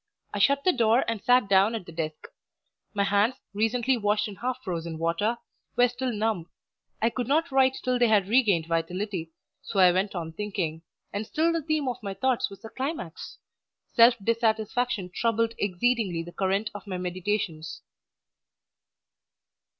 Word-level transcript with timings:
I 0.33 0.39
shut 0.39 0.63
the 0.63 0.73
door 0.73 1.05
and 1.07 1.21
sat 1.21 1.47
down 1.47 1.75
at 1.75 1.85
the 1.85 1.91
desk; 1.91 2.27
my 2.91 3.03
hands, 3.03 3.35
recently 3.53 3.97
washed 3.97 4.27
in 4.27 4.37
half 4.37 4.57
frozen 4.63 4.97
water, 4.97 5.37
were 5.75 5.87
still 5.89 6.11
numb; 6.11 6.49
I 7.03 7.11
could 7.11 7.27
not 7.27 7.51
write 7.51 7.77
till 7.83 7.99
they 7.99 8.07
had 8.07 8.27
regained 8.27 8.65
vitality, 8.65 9.29
so 9.61 9.77
I 9.79 9.91
went 9.91 10.15
on 10.15 10.33
thinking, 10.33 10.81
and 11.13 11.27
still 11.27 11.53
the 11.53 11.61
theme 11.61 11.87
of 11.87 12.01
my 12.01 12.15
thoughts 12.15 12.49
was 12.49 12.63
the 12.63 12.69
"climax." 12.69 13.37
Self 13.93 14.15
dissatisfaction 14.17 15.11
troubled 15.13 15.53
exceedingly 15.59 16.23
the 16.23 16.31
current 16.31 16.71
of 16.73 16.87
my 16.87 16.97
meditations. 16.97 17.83